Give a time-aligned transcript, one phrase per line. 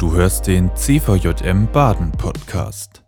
[0.00, 3.02] Du hörst den CVJM Baden Podcast.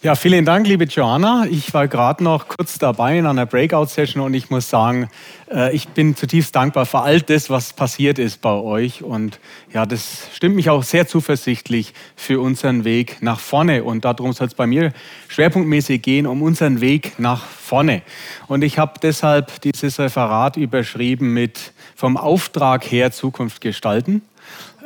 [0.00, 1.44] Ja, vielen Dank, liebe Joanna.
[1.50, 5.08] Ich war gerade noch kurz dabei in einer Breakout-Session und ich muss sagen,
[5.50, 9.02] äh, ich bin zutiefst dankbar für all das, was passiert ist bei euch.
[9.02, 9.40] Und
[9.72, 13.82] ja, das stimmt mich auch sehr zuversichtlich für unseren Weg nach vorne.
[13.82, 14.92] Und darum soll es bei mir
[15.26, 18.02] schwerpunktmäßig gehen, um unseren Weg nach vorne.
[18.46, 24.22] Und ich habe deshalb dieses Referat überschrieben mit vom Auftrag her Zukunft gestalten.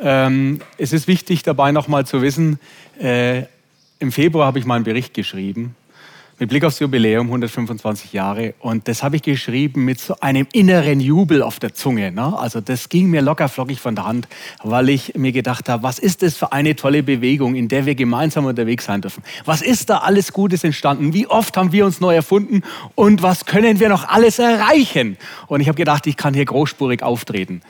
[0.01, 2.59] Ähm, es ist wichtig dabei nochmal zu wissen,
[2.99, 3.43] äh,
[3.99, 5.75] im Februar habe ich mal einen Bericht geschrieben
[6.39, 8.53] mit Blick aufs Jubiläum, 125 Jahre.
[8.59, 12.13] Und das habe ich geschrieben mit so einem inneren Jubel auf der Zunge.
[12.13, 12.37] Ne?
[12.39, 14.27] Also das ging mir locker flockig von der Hand,
[14.63, 17.95] weil ich mir gedacht habe, was ist das für eine tolle Bewegung, in der wir
[17.95, 19.21] gemeinsam unterwegs sein dürfen?
[19.43, 21.13] Was ist da alles Gutes entstanden?
[21.13, 22.63] Wie oft haben wir uns neu erfunden?
[22.95, 25.17] Und was können wir noch alles erreichen?
[25.47, 27.61] Und ich habe gedacht, ich kann hier großspurig auftreten.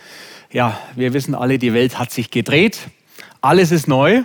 [0.52, 2.80] Ja, wir wissen alle, die Welt hat sich gedreht.
[3.40, 4.24] Alles ist neu.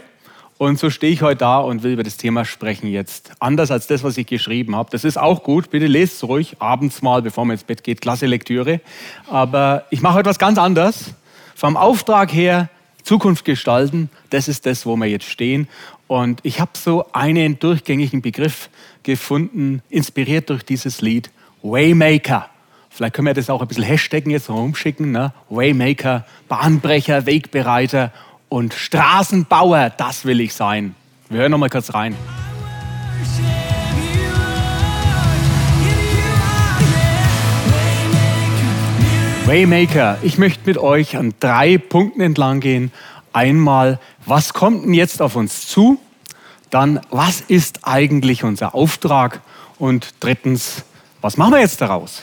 [0.57, 3.33] Und so stehe ich heute da und will über das Thema sprechen jetzt.
[3.41, 4.89] Anders als das, was ich geschrieben habe.
[4.91, 5.69] Das ist auch gut.
[5.69, 8.01] Bitte lest es ruhig abends mal, bevor man ins Bett geht.
[8.01, 8.81] Klasse Lektüre.
[9.29, 11.13] Aber ich mache heute was ganz anderes.
[11.55, 12.71] Vom Auftrag her
[13.03, 15.69] Zukunft gestalten, das ist das, wo wir jetzt stehen.
[16.07, 18.71] Und ich habe so einen durchgängigen Begriff
[19.03, 21.31] gefunden, inspiriert durch dieses Lied
[21.63, 22.49] Waymaker.
[22.97, 25.11] Vielleicht können wir das auch ein bisschen hashtaggen jetzt rumschicken.
[25.11, 25.33] Ne?
[25.49, 28.13] Waymaker, Bahnbrecher, Wegbereiter
[28.49, 30.95] und Straßenbauer, das will ich sein.
[31.29, 32.15] Wir hören noch mal kurz rein.
[39.47, 42.93] Waymaker, ich möchte mit euch an drei Punkten entlang gehen.
[43.33, 45.99] Einmal, was kommt denn jetzt auf uns zu?
[46.71, 49.41] Dann, was ist eigentlich unser Auftrag?
[49.81, 50.85] Und drittens,
[51.21, 52.23] was machen wir jetzt daraus?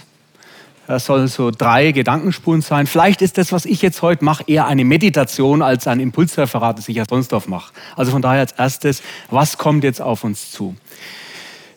[0.88, 2.88] Das soll so drei Gedankenspuren sein.
[2.88, 6.90] Vielleicht ist das, was ich jetzt heute mache, eher eine Meditation als ein Impulsreferat, das
[6.90, 7.72] ich ja sonst oft mache.
[7.96, 10.76] Also von daher als erstes, was kommt jetzt auf uns zu?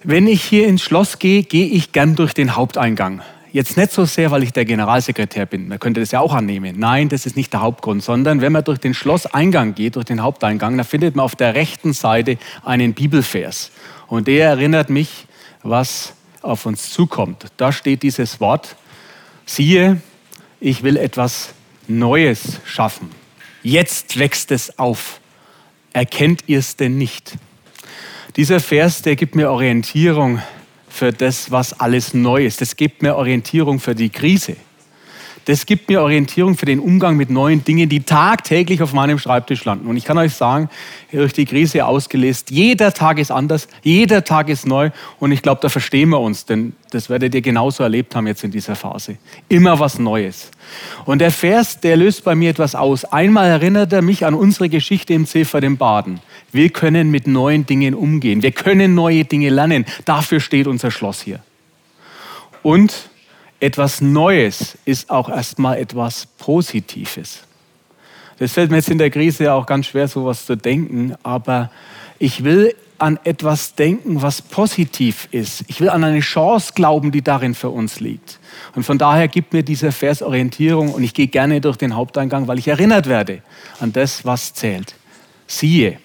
[0.02, 3.22] Wenn ich hier ins Schloss gehe, gehe ich gern durch den Haupteingang.
[3.53, 5.69] Jetzt nicht so sehr, weil ich der Generalsekretär bin.
[5.69, 6.75] Man könnte das ja auch annehmen.
[6.76, 10.22] Nein, das ist nicht der Hauptgrund, sondern wenn man durch den Schlosseingang geht, durch den
[10.22, 13.70] Haupteingang, dann findet man auf der rechten Seite einen Bibelvers.
[14.09, 15.26] Und der erinnert mich,
[15.62, 17.47] was auf uns zukommt.
[17.56, 18.76] Da steht dieses Wort,
[19.47, 20.00] siehe,
[20.60, 21.55] ich will etwas
[21.87, 23.10] Neues schaffen.
[23.62, 25.21] Jetzt wächst es auf.
[25.93, 27.37] Erkennt ihr es denn nicht?
[28.37, 30.43] Dieser Vers, der gibt mir Orientierung
[30.88, 32.60] für das, was alles neu ist.
[32.60, 34.56] Das gibt mir Orientierung für die Krise.
[35.47, 39.65] Das gibt mir Orientierung für den Umgang mit neuen Dingen, die tagtäglich auf meinem Schreibtisch
[39.65, 39.87] landen.
[39.87, 40.71] Und ich kann euch sagen,
[41.12, 44.91] durch die Krise ausgelöst, jeder Tag ist anders, jeder Tag ist neu.
[45.21, 48.44] Und ich glaube, da verstehen wir uns, denn das werdet ihr genauso erlebt haben jetzt
[48.44, 49.16] in dieser Phase.
[49.49, 50.50] Immer was Neues.
[51.05, 53.05] Und der Vers, der löst bei mir etwas aus.
[53.05, 56.21] Einmal erinnert er mich an unsere Geschichte im Ziffer dem Baden.
[56.53, 58.43] Wir können mit neuen Dingen umgehen.
[58.43, 59.84] Wir können neue Dinge lernen.
[60.05, 61.41] Dafür steht unser Schloss hier.
[62.62, 63.11] Und
[63.60, 67.41] etwas Neues ist auch erstmal etwas Positives.
[68.38, 71.70] Das fällt mir jetzt in der Krise auch ganz schwer, sowas zu denken, aber
[72.19, 75.64] ich will an etwas denken, was positiv ist.
[75.66, 78.38] Ich will an eine Chance glauben, die darin für uns liegt.
[78.75, 82.47] Und von daher gibt mir dieser Vers Orientierung und ich gehe gerne durch den Haupteingang,
[82.47, 83.43] weil ich erinnert werde
[83.81, 84.94] an das, was zählt.
[85.47, 85.98] Siehe,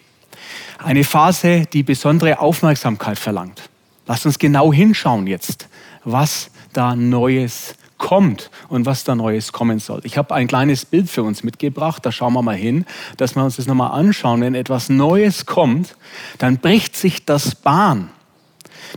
[0.80, 3.70] eine Phase, die besondere Aufmerksamkeit verlangt.
[4.08, 5.68] Lasst uns genau hinschauen jetzt,
[6.04, 10.02] was da Neues kommt und was da Neues kommen soll.
[10.04, 12.86] Ich habe ein kleines Bild für uns mitgebracht, da schauen wir mal hin,
[13.18, 14.42] dass wir uns das nochmal anschauen.
[14.42, 15.96] Wenn etwas Neues kommt,
[16.40, 18.10] dann bricht sich das Bahn.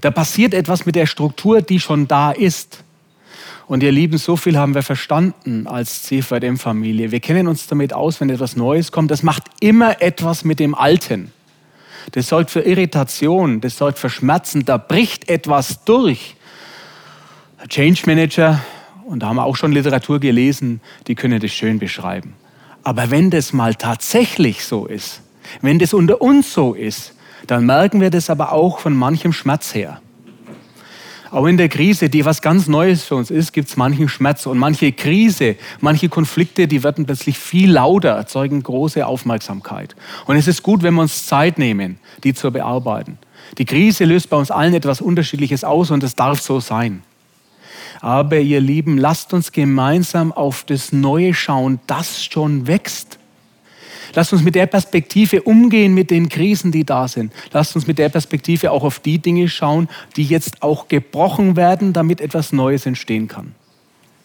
[0.01, 2.85] Da passiert etwas mit der Struktur, die schon da ist.
[3.67, 7.11] Und ihr Lieben, so viel haben wir verstanden als CVM-Familie.
[7.11, 9.11] Wir kennen uns damit aus, wenn etwas Neues kommt.
[9.11, 11.33] Das macht immer etwas mit dem Alten.
[12.13, 14.65] Das sorgt für Irritation, das sorgt für Schmerzen.
[14.65, 16.37] Da bricht etwas durch.
[17.69, 18.61] Change Manager,
[19.05, 22.35] und da haben wir auch schon Literatur gelesen, die können das schön beschreiben.
[22.83, 25.23] Aber wenn das mal tatsächlich so ist,
[25.61, 27.15] wenn das unter uns so ist,
[27.47, 30.01] dann merken wir das aber auch von manchem Schmerz her.
[31.31, 34.45] Auch in der Krise, die was ganz Neues für uns ist, gibt es manchen Schmerz.
[34.45, 39.97] Und manche Krise, manche Konflikte, die werden plötzlich viel lauter, erzeugen große Aufmerksamkeit.
[40.27, 43.17] Und es ist gut, wenn wir uns Zeit nehmen, die zu bearbeiten.
[43.57, 47.03] Die Krise löst bei uns allen etwas Unterschiedliches aus und es darf so sein.
[48.01, 53.19] Aber ihr Lieben, lasst uns gemeinsam auf das Neue schauen, das schon wächst.
[54.15, 57.33] Lasst uns mit der Perspektive umgehen mit den Krisen, die da sind.
[57.53, 61.93] Lasst uns mit der Perspektive auch auf die Dinge schauen, die jetzt auch gebrochen werden,
[61.93, 63.55] damit etwas Neues entstehen kann.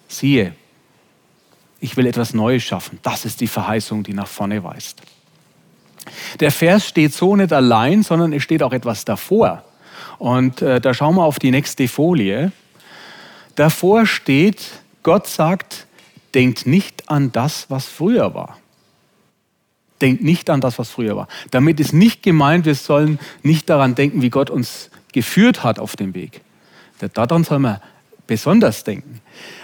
[0.09, 0.53] Siehe,
[1.79, 2.99] ich will etwas Neues schaffen.
[3.03, 5.01] Das ist die Verheißung, die nach vorne weist.
[6.39, 9.63] Der Vers steht so nicht allein, sondern es steht auch etwas davor.
[10.17, 12.51] Und äh, da schauen wir auf die nächste Folie.
[13.57, 14.69] Davor steht,
[15.01, 15.87] Gott sagt,
[16.35, 18.59] denkt nicht an das, was früher war.
[19.99, 21.27] Denkt nicht an das, was früher war.
[21.49, 25.95] Damit ist nicht gemeint, wir sollen nicht daran denken, wie Gott uns geführt hat auf
[25.95, 26.41] dem Weg.
[27.15, 27.81] Daran soll man
[28.27, 29.21] besonders denken.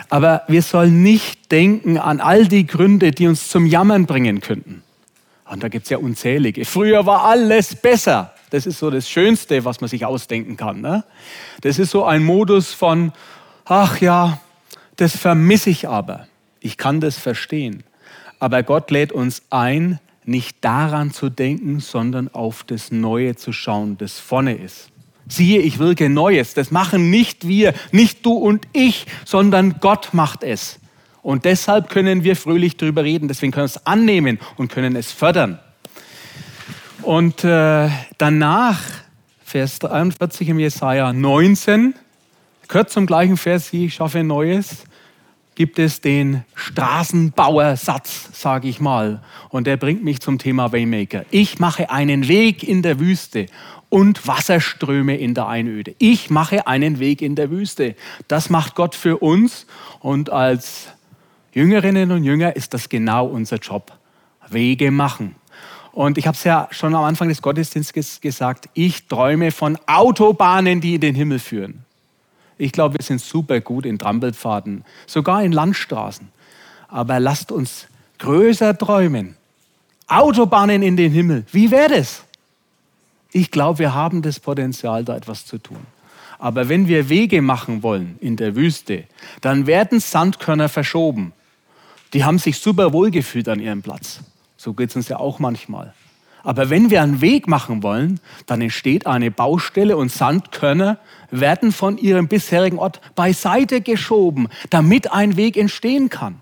[0.09, 4.81] Aber wir sollen nicht denken an all die Gründe, die uns zum Jammern bringen könnten.
[5.45, 6.65] Und da gibt es ja unzählige.
[6.65, 8.33] Früher war alles besser.
[8.49, 10.81] Das ist so das Schönste, was man sich ausdenken kann.
[10.81, 11.03] Ne?
[11.61, 13.11] Das ist so ein Modus von,
[13.65, 14.39] ach ja,
[14.95, 16.27] das vermisse ich aber.
[16.59, 17.83] Ich kann das verstehen.
[18.39, 23.97] Aber Gott lädt uns ein, nicht daran zu denken, sondern auf das Neue zu schauen,
[23.97, 24.89] das vorne ist.
[25.27, 26.53] Siehe, ich wirke Neues.
[26.53, 30.79] Das machen nicht wir, nicht du und ich, sondern Gott macht es.
[31.21, 33.29] Und deshalb können wir fröhlich darüber reden.
[33.29, 35.59] Deswegen können wir es annehmen und können es fördern.
[37.01, 38.81] Und äh, danach,
[39.43, 41.95] Vers 43 im Jesaja 19,
[42.73, 44.85] gehört zum gleichen Vers, ich schaffe Neues,
[45.53, 49.21] gibt es den Straßenbauersatz, sage ich mal.
[49.49, 51.23] Und der bringt mich zum Thema Waymaker.
[51.29, 53.45] Ich mache einen Weg in der Wüste
[53.89, 55.93] und Wasserströme in der Einöde.
[55.99, 57.95] Ich mache einen Weg in der Wüste.
[58.27, 59.67] Das macht Gott für uns
[59.99, 60.87] und als
[61.53, 63.91] Jüngerinnen und Jünger ist das genau unser Job.
[64.49, 65.35] Wege machen.
[65.91, 70.81] Und ich habe es ja schon am Anfang des Gottesdienstes gesagt, ich träume von Autobahnen,
[70.81, 71.85] die in den Himmel führen.
[72.57, 76.29] Ich glaube, wir sind super gut in Trampelpfaden, sogar in Landstraßen.
[76.87, 77.87] Aber lasst uns
[78.19, 79.35] größer träumen.
[80.07, 81.45] Autobahnen in den Himmel.
[81.51, 82.23] Wie wäre das?
[83.31, 85.85] Ich glaube, wir haben das Potenzial, da etwas zu tun.
[86.37, 89.05] Aber wenn wir Wege machen wollen in der Wüste,
[89.41, 91.33] dann werden Sandkörner verschoben.
[92.13, 94.19] Die haben sich super wohl gefühlt an ihrem Platz.
[94.57, 95.93] So geht es uns ja auch manchmal.
[96.43, 100.99] Aber wenn wir einen Weg machen wollen, dann entsteht eine Baustelle und Sandkörner
[101.31, 106.41] werden von ihrem bisherigen Ort beiseite geschoben, damit ein Weg entstehen kann.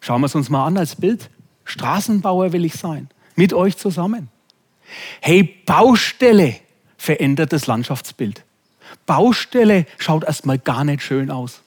[0.00, 1.30] Schauen wir es uns mal an als Bild.
[1.64, 4.28] Straßenbauer will ich sein, mit euch zusammen.
[5.20, 6.56] Hey, Baustelle
[6.98, 8.44] verändert das Landschaftsbild.
[9.06, 11.62] Baustelle schaut erstmal gar nicht schön aus.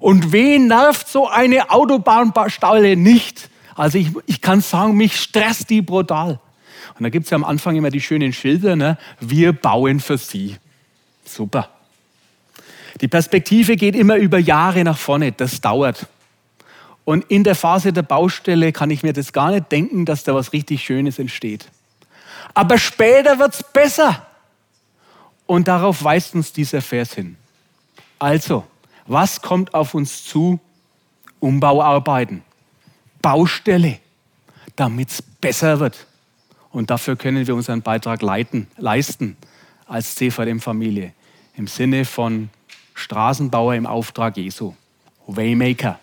[0.00, 3.50] Und wen nervt so eine Autobahnbaustelle nicht?
[3.76, 6.40] Also ich, ich kann sagen, mich stresst die brutal.
[6.94, 8.98] Und da gibt es ja am Anfang immer die schönen Schilder, ne?
[9.20, 10.56] wir bauen für sie.
[11.24, 11.70] Super.
[13.00, 16.06] Die Perspektive geht immer über Jahre nach vorne, das dauert.
[17.04, 20.34] Und in der Phase der Baustelle kann ich mir das gar nicht denken, dass da
[20.34, 21.68] was richtig Schönes entsteht.
[22.54, 24.26] Aber später wird es besser.
[25.46, 27.36] Und darauf weist uns dieser Vers hin.
[28.18, 28.64] Also,
[29.06, 30.58] was kommt auf uns zu?
[31.38, 32.42] Umbauarbeiten,
[33.22, 33.98] Baustelle,
[34.74, 36.06] damit es besser wird.
[36.70, 39.36] Und dafür können wir unseren Beitrag leiten, leisten
[39.86, 41.12] als CVM-Familie
[41.56, 42.50] im Sinne von
[42.94, 44.74] Straßenbauer im Auftrag Jesu,
[45.26, 45.98] Waymaker.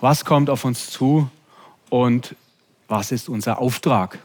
[0.00, 1.30] Was kommt auf uns zu
[1.88, 2.36] und
[2.88, 4.18] was ist unser Auftrag?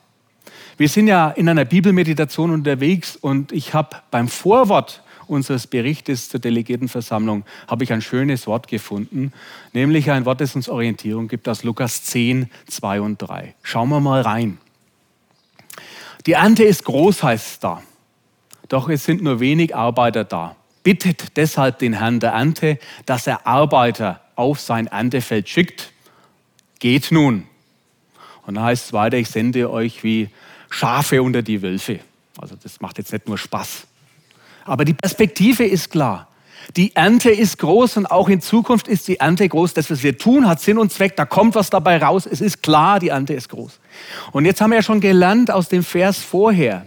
[0.77, 6.39] Wir sind ja in einer Bibelmeditation unterwegs und ich habe beim Vorwort unseres Berichtes zur
[6.39, 9.31] Delegiertenversammlung habe ich ein schönes Wort gefunden,
[9.73, 13.53] nämlich ein Wort, das uns Orientierung gibt aus Lukas 10, 2 und 3.
[13.61, 14.57] Schauen wir mal rein.
[16.25, 17.81] Die Ernte ist groß, heißt es da.
[18.67, 20.55] Doch es sind nur wenig Arbeiter da.
[20.83, 25.91] Bittet deshalb den Herrn der Ernte, dass er Arbeiter auf sein Erntefeld schickt.
[26.79, 27.47] Geht nun.
[28.45, 30.29] Und da heißt es weiter, ich sende euch wie
[30.69, 31.99] Schafe unter die Wölfe.
[32.39, 33.85] Also das macht jetzt nicht nur Spaß.
[34.65, 36.28] Aber die Perspektive ist klar.
[36.77, 39.73] Die Ernte ist groß und auch in Zukunft ist die Ernte groß.
[39.73, 41.15] Das, was wir tun, hat Sinn und Zweck.
[41.15, 42.27] Da kommt was dabei raus.
[42.27, 43.79] Es ist klar, die Ernte ist groß.
[44.31, 46.85] Und jetzt haben wir ja schon gelernt aus dem Vers vorher.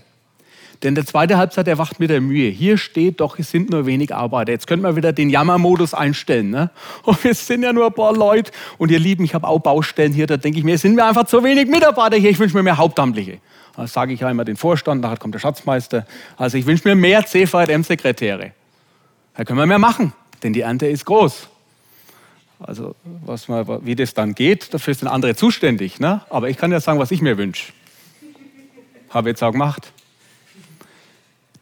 [0.83, 2.49] Denn der zweite Halbzeit erwacht mit der Mühe.
[2.51, 4.51] Hier steht doch, es sind nur wenig Arbeiter.
[4.53, 6.51] Jetzt könnten wir wieder den Jammermodus einstellen.
[6.51, 6.71] Ne?
[7.03, 8.53] Und es sind ja nur ein paar Leute.
[8.79, 10.27] Und ihr Lieben, ich habe auch Baustellen hier.
[10.27, 12.31] Da denke ich mir, es sind mir einfach zu wenig Mitarbeiter hier.
[12.31, 13.39] Ich wünsche mir mehr Hauptamtliche.
[13.77, 16.07] Das sage ich ja immer den Vorstand, nachher kommt der Schatzmeister.
[16.37, 18.53] Also ich wünsche mir mehr CVM-Sekretäre.
[19.35, 20.13] Da können wir mehr machen,
[20.43, 21.49] denn die Ernte ist groß.
[22.61, 25.99] Also was man, wie das dann geht, dafür sind andere zuständig.
[26.01, 26.21] Ne?
[26.31, 27.73] Aber ich kann ja sagen, was ich mir wünsche.
[29.11, 29.93] Habe jetzt auch gemacht.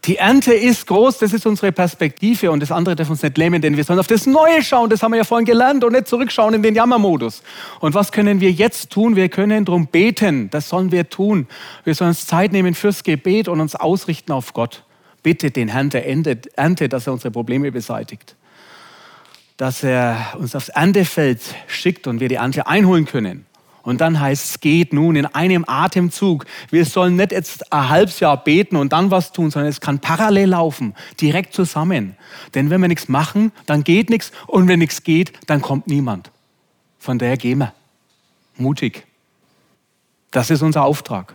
[0.04, 3.60] Die Ernte ist groß, das ist unsere Perspektive und das andere darf uns nicht lähmen,
[3.60, 6.08] denn wir sollen auf das Neue schauen, das haben wir ja vorhin gelernt und nicht
[6.08, 7.42] zurückschauen in den Jammermodus.
[7.80, 9.14] Und was können wir jetzt tun?
[9.14, 11.46] Wir können darum beten, das sollen wir tun.
[11.84, 14.84] Wir sollen uns Zeit nehmen fürs Gebet und uns ausrichten auf Gott.
[15.22, 18.36] Bitte den Herrn der Ernte, dass er unsere Probleme beseitigt.
[19.56, 23.46] Dass er uns aufs Erntefeld schickt und wir die Ernte einholen können.
[23.82, 26.44] Und dann heißt es, geht nun in einem Atemzug.
[26.70, 30.00] Wir sollen nicht jetzt ein halbes Jahr beten und dann was tun, sondern es kann
[30.00, 32.16] parallel laufen, direkt zusammen.
[32.54, 36.30] Denn wenn wir nichts machen, dann geht nichts und wenn nichts geht, dann kommt niemand.
[36.98, 37.72] Von daher gehen wir.
[38.56, 39.06] Mutig.
[40.30, 41.34] Das ist unser Auftrag.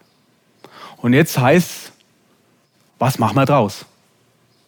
[0.98, 1.92] Und jetzt heißt,
[3.00, 3.86] was machen wir draus?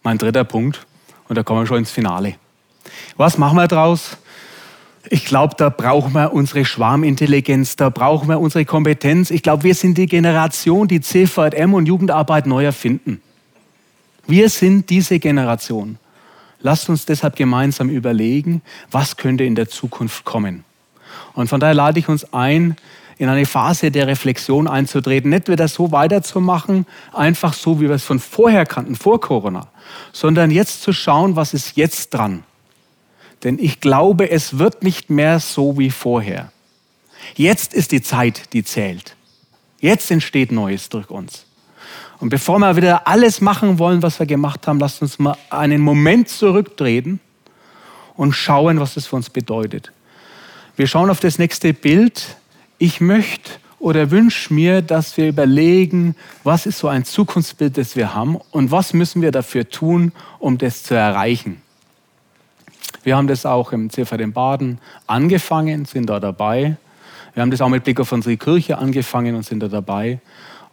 [0.02, 0.86] Mein dritter Punkt.
[1.28, 2.36] Und da kommen wir schon ins Finale.
[3.16, 4.16] Was machen wir draus?
[5.10, 9.30] Ich glaube, da brauchen wir unsere Schwarmintelligenz, da brauchen wir unsere Kompetenz.
[9.30, 13.22] Ich glaube, wir sind die Generation, die CVM und Jugendarbeit neu erfinden.
[14.26, 15.98] Wir sind diese Generation.
[16.60, 20.64] Lasst uns deshalb gemeinsam überlegen, was könnte in der Zukunft kommen.
[21.34, 22.76] Und von daher lade ich uns ein,
[23.18, 28.04] in eine Phase der Reflexion einzutreten, nicht wieder so weiterzumachen, einfach so, wie wir es
[28.04, 29.68] von vorher kannten, vor Corona,
[30.12, 32.44] sondern jetzt zu schauen, was ist jetzt dran.
[33.42, 36.52] Denn ich glaube, es wird nicht mehr so wie vorher.
[37.34, 39.16] Jetzt ist die Zeit, die zählt.
[39.80, 41.44] Jetzt entsteht Neues durch uns.
[42.20, 45.80] Und bevor wir wieder alles machen wollen, was wir gemacht haben, lasst uns mal einen
[45.80, 47.20] Moment zurücktreten
[48.16, 49.92] und schauen, was das für uns bedeutet.
[50.76, 52.36] Wir schauen auf das nächste Bild.
[52.78, 58.14] Ich möchte oder wünsche mir, dass wir überlegen, was ist so ein Zukunftsbild, das wir
[58.14, 61.62] haben und was müssen wir dafür tun, um das zu erreichen.
[63.02, 66.76] Wir haben das auch im CVD Baden angefangen, sind da dabei.
[67.34, 70.20] Wir haben das auch mit Blick auf unsere Kirche angefangen und sind da dabei.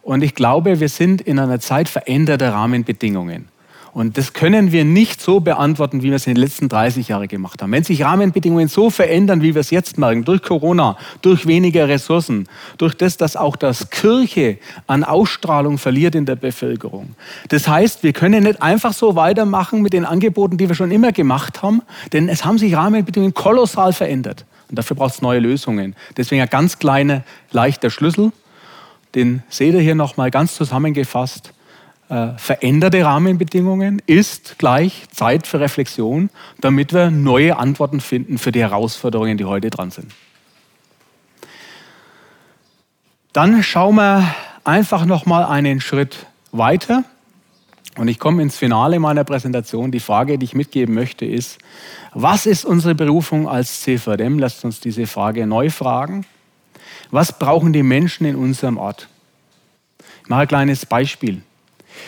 [0.02, 3.48] Und ich glaube, wir sind in einer Zeit veränderter Rahmenbedingungen.
[3.96, 7.28] Und das können wir nicht so beantworten, wie wir es in den letzten 30 Jahren
[7.28, 7.72] gemacht haben.
[7.72, 12.46] Wenn sich Rahmenbedingungen so verändern, wie wir es jetzt merken, durch Corona, durch weniger Ressourcen,
[12.76, 17.14] durch das, dass auch das Kirche an Ausstrahlung verliert in der Bevölkerung.
[17.48, 21.12] Das heißt, wir können nicht einfach so weitermachen mit den Angeboten, die wir schon immer
[21.12, 21.80] gemacht haben,
[22.12, 24.44] denn es haben sich Rahmenbedingungen kolossal verändert.
[24.68, 25.96] Und dafür braucht es neue Lösungen.
[26.18, 28.32] Deswegen ein ganz kleiner, leichter Schlüssel.
[29.14, 31.54] Den seht ihr hier nochmal ganz zusammengefasst
[32.08, 38.60] äh, veränderte Rahmenbedingungen ist gleich Zeit für Reflexion, damit wir neue Antworten finden für die
[38.60, 40.12] Herausforderungen, die heute dran sind.
[43.32, 44.34] Dann schauen wir
[44.64, 47.04] einfach noch mal einen Schritt weiter
[47.96, 49.90] und ich komme ins Finale meiner Präsentation.
[49.90, 51.58] Die Frage, die ich mitgeben möchte, ist:
[52.14, 54.38] Was ist unsere Berufung als CVDM?
[54.38, 56.24] Lasst uns diese Frage neu fragen.
[57.10, 59.08] Was brauchen die Menschen in unserem Ort?
[60.22, 61.42] Ich mache ein kleines Beispiel.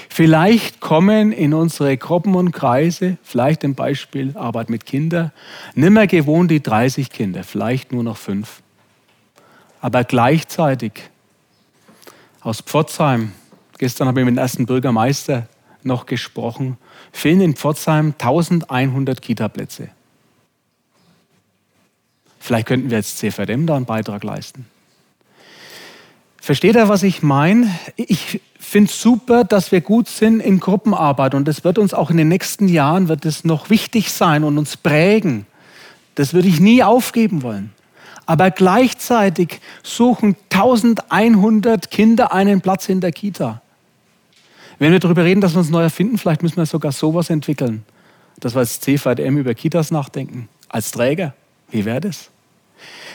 [0.08, 5.32] Vielleicht kommen in unsere Gruppen und Kreise, vielleicht im Beispiel Arbeit mit Kindern,
[5.74, 8.62] nimmer gewohnt die 30 Kinder, vielleicht nur noch fünf.
[9.80, 10.92] Aber gleichzeitig
[12.40, 13.32] aus Pforzheim,
[13.78, 15.46] gestern habe ich mit dem ersten Bürgermeister
[15.82, 16.78] noch gesprochen,
[17.12, 19.90] fehlen in Pforzheim 1100 Kitaplätze.
[22.38, 24.66] Vielleicht könnten wir jetzt CVDM da einen Beitrag leisten.
[26.48, 27.78] Versteht ihr, was ich meine?
[27.96, 32.10] Ich finde es super, dass wir gut sind in Gruppenarbeit und das wird uns auch
[32.10, 35.44] in den nächsten Jahren wird es noch wichtig sein und uns prägen.
[36.14, 37.74] Das würde ich nie aufgeben wollen.
[38.24, 43.60] Aber gleichzeitig suchen 1100 Kinder einen Platz in der Kita.
[44.78, 47.84] Wenn wir darüber reden, dass wir uns neu erfinden, vielleicht müssen wir sogar sowas entwickeln,
[48.40, 51.34] dass wir als CVDM über Kitas nachdenken, als Träger.
[51.70, 52.30] Wie wäre das?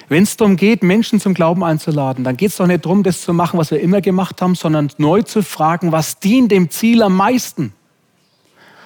[0.09, 3.21] Wenn es darum geht, Menschen zum Glauben einzuladen, dann geht es doch nicht darum, das
[3.21, 7.01] zu machen, was wir immer gemacht haben, sondern neu zu fragen, was dient dem Ziel
[7.01, 7.73] am meisten?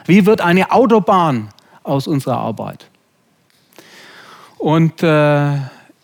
[0.06, 1.50] Wie wird eine Autobahn
[1.84, 2.90] aus unserer Arbeit?
[4.58, 5.58] Und äh,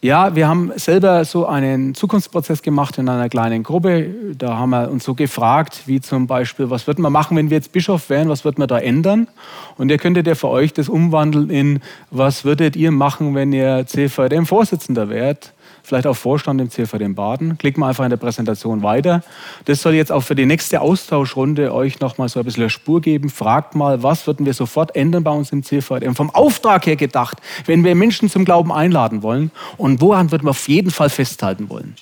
[0.04, 4.14] ja, wir haben selber so einen Zukunftsprozess gemacht in einer kleinen Gruppe.
[4.38, 7.56] Da haben wir uns so gefragt, wie zum Beispiel, was würden wir machen, wenn wir
[7.56, 9.30] jetzt Bischof wären, was würden wir da ändern?
[9.78, 11.80] Und ihr könntet ja für euch das umwandeln in,
[12.12, 15.54] was würdet ihr machen, wenn ihr CVDM-Vorsitzender wärt?
[15.84, 17.58] Vielleicht auch Vorstand im CVD Baden.
[17.58, 19.22] Klicken wir einfach in der Präsentation weiter.
[19.66, 23.02] Das soll jetzt auch für die nächste Austauschrunde euch nochmal so ein bisschen eine Spur
[23.02, 23.30] geben.
[23.30, 26.12] Fragt mal, was würden wir sofort ändern bei uns im CVD?
[26.14, 30.52] Vom Auftrag her gedacht, wenn wir Menschen zum Glauben einladen wollen und woran würden wir
[30.52, 31.96] auf jeden Fall festhalten wollen?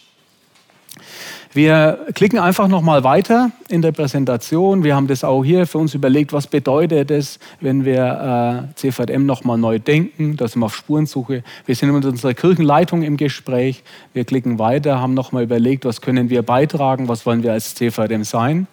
[1.53, 4.85] Wir klicken einfach nochmal weiter in der Präsentation.
[4.85, 9.25] Wir haben das auch hier für uns überlegt, was bedeutet es, wenn wir äh, CVM
[9.25, 10.37] nochmal neu denken.
[10.37, 11.43] Da sind wir auf Spurensuche.
[11.65, 13.83] Wir sind mit unserer Kirchenleitung im Gespräch.
[14.13, 18.23] Wir klicken weiter, haben nochmal überlegt, was können wir beitragen, was wollen wir als CVM
[18.23, 18.67] sein.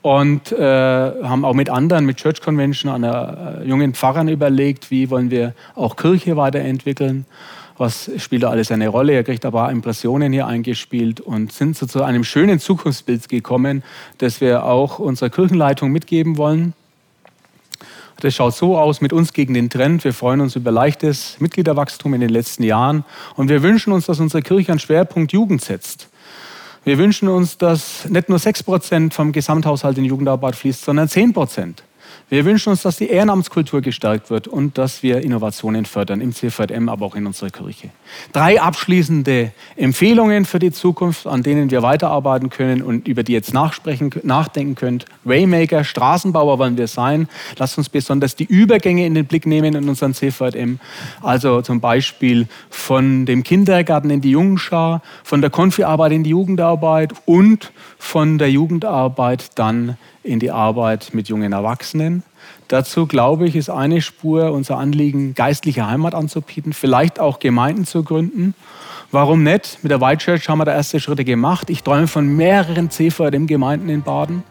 [0.00, 5.10] Und äh, haben auch mit anderen, mit Church Convention, einer äh, jungen Pfarrern überlegt, wie
[5.10, 7.26] wollen wir auch Kirche weiterentwickeln
[7.78, 9.12] was spielt da alles eine Rolle.
[9.12, 13.82] Er kriegt aber Impressionen hier eingespielt und sind so zu einem schönen Zukunftsbild gekommen,
[14.18, 16.74] das wir auch unserer Kirchenleitung mitgeben wollen.
[18.20, 20.02] Das schaut so aus mit uns gegen den Trend.
[20.04, 23.04] Wir freuen uns über leichtes Mitgliederwachstum in den letzten Jahren
[23.36, 26.08] und wir wünschen uns, dass unsere Kirche einen Schwerpunkt Jugend setzt.
[26.84, 31.74] Wir wünschen uns, dass nicht nur 6% vom Gesamthaushalt in Jugendarbeit fließt, sondern 10%.
[32.28, 36.88] Wir wünschen uns, dass die Ehrenamtskultur gestärkt wird und dass wir Innovationen fördern im CVM,
[36.88, 37.90] aber auch in unserer Kirche.
[38.32, 43.54] Drei abschließende Empfehlungen für die Zukunft, an denen wir weiterarbeiten können und über die jetzt
[43.54, 45.04] nachsprechen, nachdenken könnt.
[45.22, 47.28] Waymaker, Straßenbauer wollen wir sein.
[47.58, 50.80] Lasst uns besonders die Übergänge in den Blick nehmen in unseren CVM.
[51.22, 57.12] Also zum Beispiel von dem Kindergarten in die Jungenschar, von der Konfi-Arbeit in die Jugendarbeit
[57.24, 62.15] und von der Jugendarbeit dann in die Arbeit mit jungen Erwachsenen.
[62.68, 68.02] Dazu, glaube ich, ist eine Spur unser Anliegen, geistliche Heimat anzubieten, vielleicht auch Gemeinden zu
[68.02, 68.54] gründen.
[69.12, 69.78] Warum nicht?
[69.82, 71.70] Mit der White Church haben wir da erste Schritte gemacht.
[71.70, 74.42] Ich träume von mehreren CVRM-Gemeinden in Baden.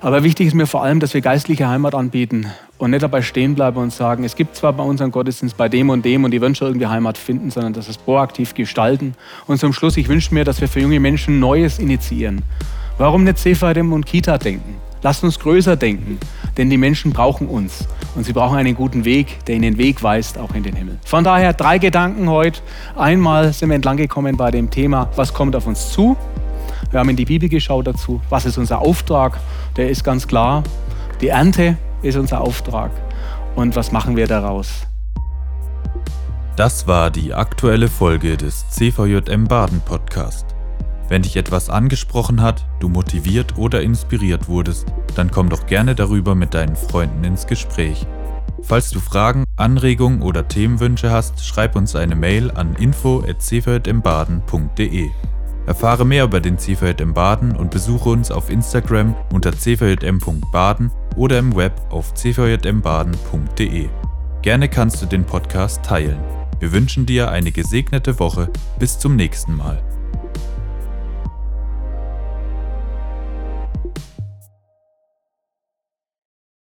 [0.00, 2.46] Aber wichtig ist mir vor allem, dass wir geistliche Heimat anbieten
[2.78, 5.90] und nicht dabei stehen bleiben und sagen, es gibt zwar bei unserem Gottesdienst bei dem
[5.90, 9.14] und dem und die würden schon irgendwie Heimat finden, sondern dass wir es proaktiv gestalten.
[9.46, 12.42] Und zum Schluss, ich wünsche mir, dass wir für junge Menschen Neues initiieren.
[12.96, 14.87] Warum nicht CVRM und Kita denken?
[15.02, 16.18] Lasst uns größer denken,
[16.56, 20.02] denn die Menschen brauchen uns und sie brauchen einen guten Weg, der ihnen den Weg
[20.02, 20.98] weist, auch in den Himmel.
[21.04, 22.60] Von daher drei Gedanken heute.
[22.96, 26.16] Einmal sind wir entlang gekommen bei dem Thema, was kommt auf uns zu?
[26.90, 28.20] Wir haben in die Bibel geschaut dazu.
[28.30, 29.38] Was ist unser Auftrag?
[29.76, 30.62] Der ist ganz klar.
[31.20, 32.90] Die Ernte ist unser Auftrag.
[33.56, 34.86] Und was machen wir daraus?
[36.56, 40.57] Das war die aktuelle Folge des CVJM Baden Podcast.
[41.08, 46.34] Wenn dich etwas angesprochen hat, du motiviert oder inspiriert wurdest, dann komm doch gerne darüber
[46.34, 48.06] mit deinen Freunden ins Gespräch.
[48.62, 55.08] Falls du Fragen, Anregungen oder Themenwünsche hast, schreib uns eine Mail an info@cvjmbaden.de.
[55.66, 61.56] Erfahre mehr über den CVJM Baden und besuche uns auf Instagram unter cvjm.baden oder im
[61.56, 63.88] Web auf cvjmbaden.de.
[64.42, 66.18] Gerne kannst du den Podcast teilen.
[66.58, 68.50] Wir wünschen dir eine gesegnete Woche.
[68.78, 69.82] Bis zum nächsten Mal.